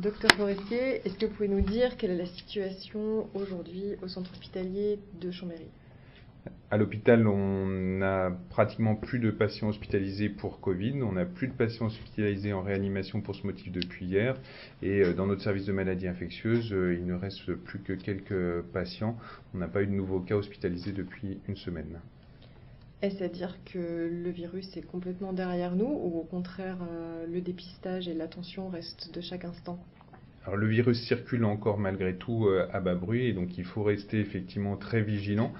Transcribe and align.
Docteur 0.00 0.30
Forestier, 0.32 1.02
est-ce 1.04 1.18
que 1.18 1.26
vous 1.26 1.34
pouvez 1.34 1.48
nous 1.48 1.60
dire 1.60 1.98
quelle 1.98 2.12
est 2.12 2.16
la 2.16 2.24
situation 2.24 3.28
aujourd'hui 3.34 3.96
au 4.02 4.08
centre 4.08 4.32
hospitalier 4.32 4.98
de 5.20 5.30
Chambéry? 5.30 5.66
À 6.70 6.78
l'hôpital, 6.78 7.26
on 7.26 7.66
n'a 7.66 8.30
pratiquement 8.48 8.94
plus 8.94 9.18
de 9.18 9.30
patients 9.30 9.68
hospitalisés 9.68 10.30
pour 10.30 10.60
Covid. 10.60 11.02
On 11.02 11.12
n'a 11.12 11.26
plus 11.26 11.48
de 11.48 11.52
patients 11.52 11.84
hospitalisés 11.84 12.54
en 12.54 12.62
réanimation 12.62 13.20
pour 13.20 13.34
ce 13.34 13.46
motif 13.46 13.70
depuis 13.72 14.06
hier. 14.06 14.36
Et 14.80 15.02
euh, 15.02 15.12
dans 15.12 15.26
notre 15.26 15.42
service 15.42 15.66
de 15.66 15.72
maladies 15.72 16.08
infectieuses, 16.08 16.72
euh, 16.72 16.94
il 16.94 17.04
ne 17.04 17.12
reste 17.12 17.52
plus 17.52 17.80
que 17.80 17.92
quelques 17.92 18.62
patients. 18.72 19.18
On 19.52 19.58
n'a 19.58 19.68
pas 19.68 19.82
eu 19.82 19.86
de 19.86 19.92
nouveaux 19.92 20.20
cas 20.20 20.36
hospitalisés 20.36 20.92
depuis 20.92 21.40
une 21.46 21.56
semaine. 21.56 22.00
Est-ce 23.02 23.24
à 23.24 23.28
dire 23.28 23.56
que 23.64 24.10
le 24.12 24.30
virus 24.30 24.76
est 24.76 24.82
complètement 24.82 25.32
derrière 25.32 25.74
nous 25.74 25.86
ou 25.86 26.18
au 26.18 26.24
contraire 26.24 26.76
euh, 26.82 27.26
le 27.26 27.40
dépistage 27.40 28.08
et 28.08 28.14
l'attention 28.14 28.68
restent 28.68 29.14
de 29.14 29.22
chaque 29.22 29.46
instant? 29.46 29.78
Alors 30.44 30.58
le 30.58 30.66
virus 30.66 31.00
circule 31.06 31.46
encore 31.46 31.78
malgré 31.78 32.16
tout 32.16 32.46
euh, 32.46 32.68
à 32.74 32.80
bas 32.80 32.94
bruit 32.94 33.26
et 33.26 33.32
donc 33.32 33.56
il 33.56 33.64
faut 33.64 33.82
rester 33.82 34.20
effectivement 34.20 34.76
très 34.76 35.00
vigilant 35.00 35.54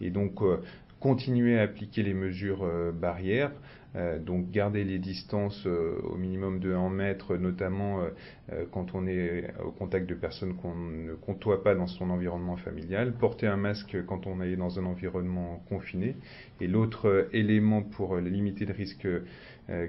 et 0.00 0.10
donc 0.10 0.42
euh, 0.42 0.58
continuer 1.00 1.58
à 1.58 1.62
appliquer 1.62 2.04
les 2.04 2.14
mesures 2.14 2.64
barrières. 2.94 3.52
Euh, 3.96 4.18
donc 4.18 4.50
garder 4.50 4.84
les 4.84 4.98
distances 4.98 5.66
euh, 5.66 5.98
au 6.02 6.16
minimum 6.16 6.60
de 6.60 6.74
1 6.74 6.90
mètre, 6.90 7.36
notamment 7.36 8.02
euh, 8.02 8.64
quand 8.70 8.94
on 8.94 9.06
est 9.06 9.54
au 9.64 9.70
contact 9.70 10.06
de 10.08 10.14
personnes 10.14 10.54
qu'on 10.56 10.74
ne 10.74 11.14
côtoie 11.14 11.62
pas 11.62 11.74
dans 11.74 11.86
son 11.86 12.10
environnement 12.10 12.56
familial, 12.56 13.14
porter 13.14 13.46
un 13.46 13.56
masque 13.56 13.96
quand 14.06 14.26
on 14.26 14.42
est 14.42 14.56
dans 14.56 14.78
un 14.78 14.84
environnement 14.84 15.62
confiné. 15.68 16.16
Et 16.60 16.66
l'autre 16.66 17.28
élément 17.32 17.82
pour 17.82 18.16
limiter 18.16 18.66
le 18.66 18.74
risque 18.74 19.08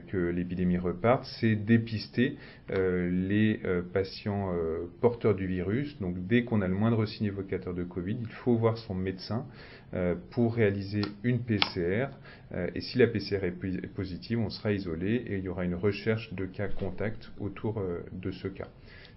que 0.07 0.17
l'épidémie 0.17 0.79
reparte, 0.79 1.23
c'est 1.39 1.55
dépister 1.55 2.35
les 2.69 3.61
patients 3.93 4.51
porteurs 5.01 5.35
du 5.35 5.45
virus. 5.45 5.97
Donc 5.99 6.25
dès 6.25 6.43
qu'on 6.43 6.61
a 6.61 6.67
le 6.67 6.73
moindre 6.73 7.05
signe 7.05 7.27
évocateur 7.27 7.73
de 7.75 7.83
Covid, 7.83 8.17
il 8.19 8.27
faut 8.27 8.55
voir 8.55 8.77
son 8.79 8.95
médecin 8.95 9.45
pour 10.31 10.55
réaliser 10.55 11.01
une 11.23 11.39
PCR. 11.39 12.07
et 12.73 12.81
si 12.81 12.97
la 12.97 13.07
PCR 13.07 13.45
est 13.45 13.93
on 14.37 14.49
sera 14.49 14.73
isolé 14.73 15.15
et 15.27 15.37
il 15.37 15.43
y 15.43 15.49
aura 15.49 15.65
une 15.65 15.75
recherche 15.75 16.33
de 16.33 16.45
cas 16.45 16.67
contacts 16.67 17.31
autour 17.39 17.79
euh, 17.79 18.03
de 18.11 18.31
ce 18.31 18.47
cas. 18.47 18.67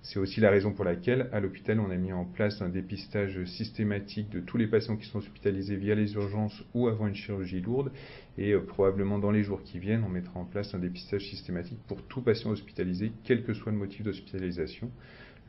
C'est 0.03 0.19
aussi 0.19 0.41
la 0.41 0.51
raison 0.51 0.73
pour 0.73 0.87
laquelle, 0.87 1.29
à 1.31 1.41
l'hôpital, 1.41 1.79
on 1.79 1.91
a 1.91 1.97
mis 1.97 2.13
en 2.13 2.25
place 2.25 2.63
un 2.63 2.71
dépistage 2.71 3.45
systématique 3.45 4.31
de 4.31 4.41
tous 4.41 4.57
les 4.57 4.67
patients 4.67 4.97
qui 4.97 5.07
sont 5.07 5.19
hospitalisés 5.19 5.77
via 5.77 5.95
les 5.95 6.15
urgences 6.15 6.65
ou 6.73 6.89
avant 6.89 7.07
une 7.07 7.15
chirurgie 7.15 7.61
lourde. 7.61 7.93
Et 8.39 8.53
euh, 8.53 8.61
probablement 8.61 9.19
dans 9.19 9.31
les 9.31 9.43
jours 9.43 9.63
qui 9.63 9.79
viennent, 9.79 10.05
on 10.05 10.09
mettra 10.09 10.41
en 10.41 10.47
place 10.47 10.75
un 10.75 10.79
dépistage 10.79 11.29
systématique 11.29 11.81
pour 11.87 12.03
tout 12.05 12.23
patient 12.23 12.51
hospitalisé, 12.51 13.13
quel 13.25 13.45
que 13.45 13.53
soit 13.53 13.73
le 13.73 13.79
motif 13.79 14.03
d'hospitalisation. 14.03 14.91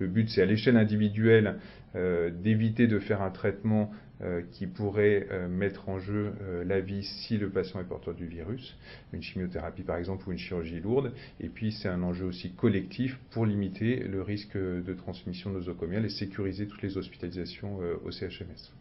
Le 0.02 0.08
but, 0.08 0.30
c'est 0.30 0.42
à 0.42 0.46
l'échelle 0.46 0.78
individuelle 0.78 1.60
euh, 1.96 2.32
d'éviter 2.32 2.88
de 2.88 2.98
faire 2.98 3.22
un 3.22 3.30
traitement 3.30 3.92
euh, 4.24 4.42
qui 4.52 4.66
pourrait 4.66 5.28
euh, 5.30 5.48
mettre 5.48 5.90
en 5.90 6.00
jeu 6.00 6.34
la 6.66 6.80
vie 6.80 7.04
si 7.04 7.38
le 7.38 7.50
patient 7.52 7.80
est 7.80 7.84
porteur 7.84 8.16
du 8.16 8.26
virus, 8.26 8.76
une 9.14 9.22
chimiothérapie 9.22 9.84
par 9.84 9.98
exemple 9.98 10.28
ou 10.28 10.32
une 10.32 10.40
chirurgie 10.40 10.80
lourde. 10.80 11.14
Et 11.40 11.50
puis 11.50 11.72
c'est 11.72 11.88
un 11.88 12.02
enjeu 12.02 12.26
aussi 12.26 12.50
collectif 12.50 13.20
pour 13.30 13.46
limiter 13.46 13.98
le 13.98 14.24
risque 14.24 14.58
de 14.58 14.94
transmission 14.96 15.52
nosocomiale 15.52 16.06
et 16.06 16.10
sécuriser 16.10 16.66
toutes 16.66 16.82
les 16.82 16.98
hospitalisations 16.98 17.78
au 18.04 18.10
CHMS. 18.10 18.74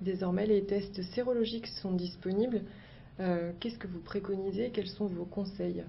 Désormais, 0.00 0.46
les 0.46 0.64
tests 0.64 1.02
sérologiques 1.02 1.66
sont 1.66 1.92
disponibles. 1.92 2.62
Qu'est-ce 3.18 3.78
que 3.78 3.88
vous 3.88 4.00
préconisez? 4.00 4.70
Quels 4.70 4.88
sont 4.88 5.06
vos 5.06 5.24
conseils? 5.24 5.84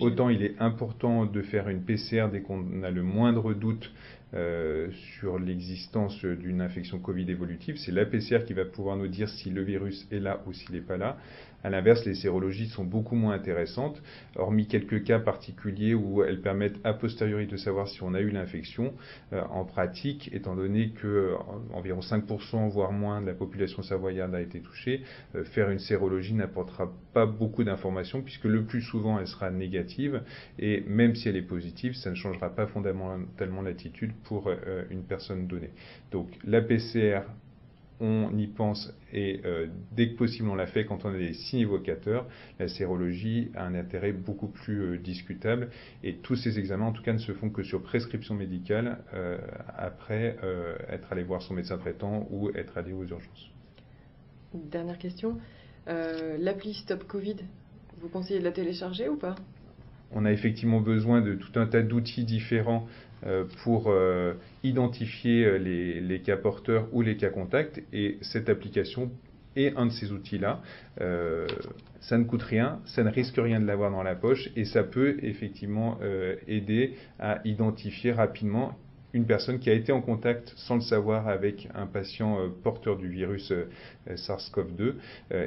Autant 0.00 0.28
il 0.28 0.42
est 0.42 0.54
important 0.60 1.26
de 1.26 1.42
faire 1.42 1.68
une 1.68 1.82
PCR 1.82 2.26
dès 2.30 2.40
qu'on 2.40 2.82
a 2.82 2.90
le 2.90 3.02
moindre 3.02 3.54
doute 3.54 3.92
euh, 4.34 4.90
sur 5.20 5.38
l'existence 5.38 6.24
d'une 6.24 6.60
infection 6.60 6.98
Covid 6.98 7.30
évolutive. 7.30 7.76
C'est 7.78 7.92
la 7.92 8.04
PCR 8.04 8.44
qui 8.44 8.54
va 8.54 8.64
pouvoir 8.64 8.96
nous 8.96 9.06
dire 9.06 9.28
si 9.28 9.50
le 9.50 9.62
virus 9.62 10.08
est 10.10 10.18
là 10.18 10.42
ou 10.46 10.52
s'il 10.52 10.74
n'est 10.74 10.80
pas 10.80 10.96
là. 10.96 11.16
À 11.62 11.70
l'inverse, 11.70 12.04
les 12.04 12.14
sérologies 12.14 12.66
sont 12.66 12.84
beaucoup 12.84 13.14
moins 13.14 13.34
intéressantes, 13.34 14.00
hormis 14.36 14.66
quelques 14.66 15.04
cas 15.04 15.18
particuliers 15.18 15.94
où 15.94 16.22
elles 16.22 16.40
permettent 16.40 16.78
a 16.84 16.92
posteriori 16.92 17.46
de 17.46 17.56
savoir 17.56 17.88
si 17.88 18.02
on 18.02 18.14
a 18.14 18.20
eu 18.20 18.30
l'infection. 18.30 18.94
Euh, 19.32 19.42
en 19.50 19.64
pratique, 19.64 20.28
étant 20.32 20.56
donné 20.56 20.90
que 20.90 21.06
euh, 21.06 21.34
environ 21.72 22.00
5% 22.00 22.68
voire 22.68 22.92
moins 22.92 23.20
de 23.20 23.26
la 23.26 23.34
population 23.34 23.82
savoyarde 23.82 24.34
a 24.34 24.40
été 24.40 24.60
touchée, 24.60 25.02
faire 25.44 25.70
une 25.70 25.78
sérologie 25.78 26.34
n'apportera 26.34 26.92
pas 27.14 27.26
beaucoup 27.26 27.64
d'informations 27.64 28.22
puisque 28.22 28.44
le 28.44 28.64
plus 28.64 28.82
souvent 28.82 29.18
elle 29.18 29.26
sera 29.26 29.50
négative 29.50 30.22
et 30.58 30.82
même 30.86 31.14
si 31.14 31.28
elle 31.28 31.36
est 31.36 31.42
positive, 31.42 31.94
ça 31.94 32.10
ne 32.10 32.14
changera 32.14 32.50
pas 32.50 32.66
fondamentalement 32.66 33.62
l'attitude 33.62 34.12
pour 34.24 34.50
une 34.90 35.02
personne 35.02 35.46
donnée. 35.46 35.70
Donc 36.10 36.28
la 36.44 36.60
PCR 36.60 37.22
on 38.00 38.36
y 38.36 38.46
pense 38.46 38.92
et 39.12 39.40
euh, 39.44 39.68
dès 39.92 40.10
que 40.10 40.16
possible 40.16 40.48
on 40.48 40.54
l'a 40.54 40.66
fait 40.66 40.84
quand 40.84 41.04
on 41.04 41.14
a 41.14 41.18
des 41.18 41.32
signes 41.32 41.60
évocateurs, 41.60 42.26
la 42.58 42.68
sérologie 42.68 43.50
a 43.54 43.64
un 43.64 43.74
intérêt 43.74 44.12
beaucoup 44.12 44.48
plus 44.48 44.82
euh, 44.82 44.98
discutable 44.98 45.70
et 46.02 46.16
tous 46.16 46.36
ces 46.36 46.58
examens 46.58 46.86
en 46.86 46.92
tout 46.92 47.02
cas 47.02 47.12
ne 47.12 47.18
se 47.18 47.32
font 47.32 47.50
que 47.50 47.62
sur 47.62 47.82
prescription 47.82 48.34
médicale 48.34 48.98
euh, 49.14 49.38
après 49.76 50.36
être 50.88 51.12
allé 51.12 51.22
voir 51.22 51.42
son 51.42 51.54
médecin 51.54 51.78
traitant 51.78 52.26
ou 52.30 52.50
être 52.50 52.76
allé 52.78 52.92
aux 52.92 53.04
urgences. 53.04 53.50
Dernière 54.54 54.98
question, 54.98 55.38
l'appli 55.86 56.74
Stop 56.74 57.04
Covid, 57.04 57.36
vous 58.00 58.08
conseillez 58.08 58.40
de 58.40 58.44
la 58.44 58.52
télécharger 58.52 59.08
ou 59.08 59.16
pas? 59.16 59.36
On 60.16 60.24
a 60.24 60.32
effectivement 60.32 60.80
besoin 60.80 61.20
de 61.20 61.34
tout 61.34 61.60
un 61.60 61.66
tas 61.66 61.82
d'outils 61.82 62.24
différents 62.24 62.88
euh, 63.26 63.44
pour 63.62 63.86
euh, 63.88 64.32
identifier 64.64 65.44
euh, 65.44 65.58
les, 65.58 66.20
cas 66.20 66.36
porteurs 66.36 66.88
ou 66.92 67.02
les 67.02 67.16
cas 67.16 67.28
contacts. 67.28 67.82
Et 67.92 68.18
cette 68.22 68.48
application 68.48 69.10
est 69.56 69.76
un 69.76 69.86
de 69.86 69.90
ces 69.90 70.12
outils-là. 70.12 70.60
ça 72.00 72.18
ne 72.18 72.24
coûte 72.24 72.42
rien, 72.42 72.80
ça 72.84 73.02
ne 73.04 73.10
risque 73.10 73.36
rien 73.36 73.60
de 73.60 73.66
l'avoir 73.66 73.90
dans 73.90 74.02
la 74.02 74.14
poche 74.14 74.50
et 74.54 74.64
ça 74.66 74.82
peut 74.82 75.16
effectivement 75.22 75.98
aider 76.46 76.94
à 77.18 77.40
identifier 77.46 78.12
rapidement 78.12 78.76
une 79.16 79.24
personne 79.24 79.58
qui 79.58 79.70
a 79.70 79.72
été 79.72 79.92
en 79.92 80.02
contact 80.02 80.52
sans 80.56 80.74
le 80.74 80.82
savoir 80.82 81.26
avec 81.26 81.68
un 81.74 81.86
patient 81.86 82.38
euh, 82.38 82.48
porteur 82.62 82.98
du 82.98 83.08
virus 83.08 83.50
euh, 83.50 83.66
euh, 84.10 84.16
SARS-CoV-2. 84.16 84.92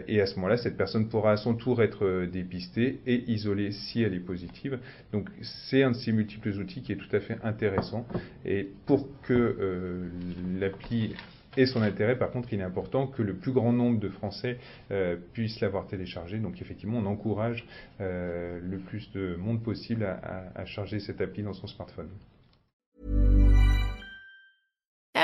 et 0.08 0.22
à 0.22 0.26
ce 0.26 0.36
moment-là, 0.36 0.58
cette 0.58 0.76
personne 0.76 1.08
pourra 1.08 1.34
à 1.34 1.38
son 1.38 1.54
tour 1.54 1.84
être 1.84 2.26
dépistée 2.26 3.00
et 3.06 3.32
isolée 3.32 3.72
si 3.72 4.02
elle 4.02 4.16
est 4.16 4.20
positive. 4.20 4.80
Donc 5.14 5.30
c'est 5.42 5.84
un 5.84 5.92
de 5.92 5.96
ces 5.96 6.12
multiples 6.12 6.50
outils 6.50 6.82
qui 6.82 6.92
est 6.92 6.96
tout 6.96 7.16
à 7.16 7.20
fait 7.20 7.38
intéressant. 7.44 8.06
Et 8.44 8.70
pour 8.88 9.08
que 9.22 10.10
l'appli 10.60 11.16
ait 11.56 11.68
son 11.68 11.82
intérêt, 11.82 12.18
par 12.18 12.32
contre, 12.32 12.52
il 12.54 12.60
est 12.60 12.64
important 12.64 13.08
que 13.08 13.22
le 13.22 13.36
plus 13.36 13.52
grand 13.52 13.72
nombre 13.72 14.00
de 14.00 14.10
Français 14.10 14.58
puissent 15.34 15.62
l'avoir 15.62 15.88
téléchargé. 15.88 16.40
Donc 16.40 16.62
effectivement, 16.62 16.98
on 16.98 17.06
encourage 17.06 17.66
le 18.00 18.78
plus 18.88 19.12
de 19.12 19.36
monde 19.36 19.64
possible 19.64 20.04
à 20.04 20.66
charger 20.66 21.00
cette 21.00 21.22
appli 21.22 21.44
dans 21.44 21.54
son 21.54 21.68
smartphone. 21.68 22.10